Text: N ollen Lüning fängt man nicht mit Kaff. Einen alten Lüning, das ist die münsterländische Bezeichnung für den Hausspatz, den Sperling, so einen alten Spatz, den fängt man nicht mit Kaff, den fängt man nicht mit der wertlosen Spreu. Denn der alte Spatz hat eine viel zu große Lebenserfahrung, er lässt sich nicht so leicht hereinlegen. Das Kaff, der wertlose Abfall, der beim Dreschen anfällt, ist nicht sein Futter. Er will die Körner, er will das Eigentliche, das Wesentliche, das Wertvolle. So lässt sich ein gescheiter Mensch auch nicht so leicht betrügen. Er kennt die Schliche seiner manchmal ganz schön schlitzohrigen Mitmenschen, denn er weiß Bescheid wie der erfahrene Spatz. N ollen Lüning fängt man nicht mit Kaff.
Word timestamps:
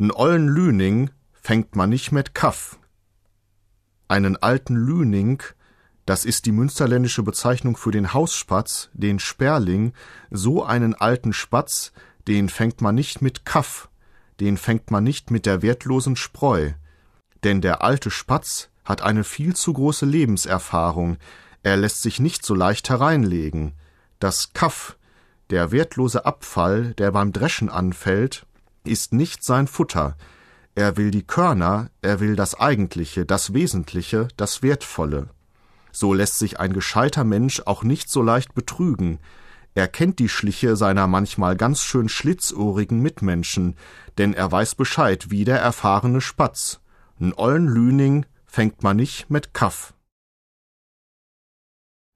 N 0.00 0.12
ollen 0.12 0.46
Lüning 0.46 1.10
fängt 1.32 1.74
man 1.74 1.90
nicht 1.90 2.12
mit 2.12 2.32
Kaff. 2.32 2.78
Einen 4.06 4.36
alten 4.36 4.76
Lüning, 4.76 5.42
das 6.06 6.24
ist 6.24 6.46
die 6.46 6.52
münsterländische 6.52 7.24
Bezeichnung 7.24 7.76
für 7.76 7.90
den 7.90 8.14
Hausspatz, 8.14 8.90
den 8.92 9.18
Sperling, 9.18 9.92
so 10.30 10.62
einen 10.62 10.94
alten 10.94 11.32
Spatz, 11.32 11.92
den 12.28 12.48
fängt 12.48 12.80
man 12.80 12.94
nicht 12.94 13.22
mit 13.22 13.44
Kaff, 13.44 13.88
den 14.38 14.56
fängt 14.56 14.92
man 14.92 15.02
nicht 15.02 15.32
mit 15.32 15.46
der 15.46 15.62
wertlosen 15.62 16.14
Spreu. 16.14 16.70
Denn 17.42 17.60
der 17.60 17.82
alte 17.82 18.12
Spatz 18.12 18.68
hat 18.84 19.02
eine 19.02 19.24
viel 19.24 19.56
zu 19.56 19.72
große 19.72 20.06
Lebenserfahrung, 20.06 21.16
er 21.64 21.76
lässt 21.76 22.02
sich 22.02 22.20
nicht 22.20 22.46
so 22.46 22.54
leicht 22.54 22.88
hereinlegen. 22.88 23.72
Das 24.20 24.52
Kaff, 24.52 24.96
der 25.50 25.72
wertlose 25.72 26.24
Abfall, 26.24 26.94
der 26.94 27.10
beim 27.10 27.32
Dreschen 27.32 27.68
anfällt, 27.68 28.46
ist 28.84 29.12
nicht 29.12 29.44
sein 29.44 29.66
Futter. 29.66 30.16
Er 30.74 30.96
will 30.96 31.10
die 31.10 31.26
Körner, 31.26 31.90
er 32.02 32.20
will 32.20 32.36
das 32.36 32.58
Eigentliche, 32.58 33.26
das 33.26 33.52
Wesentliche, 33.52 34.28
das 34.36 34.62
Wertvolle. 34.62 35.28
So 35.90 36.14
lässt 36.14 36.38
sich 36.38 36.60
ein 36.60 36.72
gescheiter 36.72 37.24
Mensch 37.24 37.62
auch 37.66 37.82
nicht 37.82 38.08
so 38.10 38.22
leicht 38.22 38.54
betrügen. 38.54 39.18
Er 39.74 39.88
kennt 39.88 40.18
die 40.18 40.28
Schliche 40.28 40.76
seiner 40.76 41.06
manchmal 41.06 41.56
ganz 41.56 41.82
schön 41.82 42.08
schlitzohrigen 42.08 43.00
Mitmenschen, 43.00 43.74
denn 44.18 44.34
er 44.34 44.50
weiß 44.50 44.74
Bescheid 44.74 45.30
wie 45.30 45.44
der 45.44 45.58
erfahrene 45.58 46.20
Spatz. 46.20 46.80
N 47.20 47.32
ollen 47.34 47.66
Lüning 47.66 48.26
fängt 48.46 48.82
man 48.82 48.96
nicht 48.96 49.30
mit 49.30 49.54
Kaff. 49.54 49.94